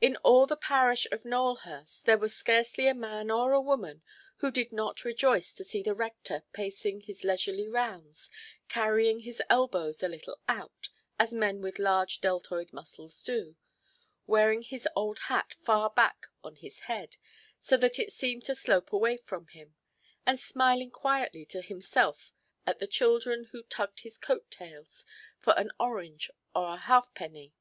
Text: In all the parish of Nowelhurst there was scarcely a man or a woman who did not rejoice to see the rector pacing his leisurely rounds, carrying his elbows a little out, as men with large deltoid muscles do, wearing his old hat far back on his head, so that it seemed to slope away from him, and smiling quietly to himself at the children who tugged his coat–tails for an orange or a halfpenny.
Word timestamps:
In 0.00 0.14
all 0.18 0.46
the 0.46 0.54
parish 0.54 1.08
of 1.10 1.24
Nowelhurst 1.24 2.04
there 2.06 2.16
was 2.18 2.32
scarcely 2.32 2.86
a 2.86 2.94
man 2.94 3.32
or 3.32 3.50
a 3.52 3.60
woman 3.60 4.00
who 4.36 4.52
did 4.52 4.70
not 4.72 5.04
rejoice 5.04 5.52
to 5.54 5.64
see 5.64 5.82
the 5.82 5.92
rector 5.92 6.44
pacing 6.52 7.00
his 7.00 7.24
leisurely 7.24 7.66
rounds, 7.66 8.30
carrying 8.68 9.18
his 9.18 9.42
elbows 9.50 10.04
a 10.04 10.08
little 10.08 10.38
out, 10.46 10.90
as 11.18 11.34
men 11.34 11.62
with 11.62 11.80
large 11.80 12.20
deltoid 12.20 12.72
muscles 12.72 13.24
do, 13.24 13.56
wearing 14.24 14.62
his 14.62 14.86
old 14.94 15.18
hat 15.26 15.54
far 15.64 15.90
back 15.90 16.28
on 16.44 16.54
his 16.54 16.82
head, 16.86 17.16
so 17.60 17.76
that 17.76 17.98
it 17.98 18.12
seemed 18.12 18.44
to 18.44 18.54
slope 18.54 18.92
away 18.92 19.16
from 19.16 19.48
him, 19.48 19.74
and 20.24 20.38
smiling 20.38 20.92
quietly 20.92 21.44
to 21.44 21.60
himself 21.60 22.30
at 22.68 22.78
the 22.78 22.86
children 22.86 23.46
who 23.50 23.64
tugged 23.64 24.02
his 24.02 24.16
coat–tails 24.16 25.04
for 25.40 25.54
an 25.58 25.72
orange 25.80 26.30
or 26.54 26.72
a 26.72 26.76
halfpenny. 26.76 27.52